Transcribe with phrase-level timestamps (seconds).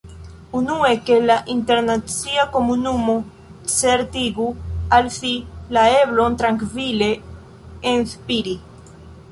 [0.59, 3.17] Unue, ke la internacia komunumo
[3.75, 4.49] certigu
[4.99, 5.35] al si
[5.79, 7.13] la eblon trankvile
[7.97, 8.61] “enspiri.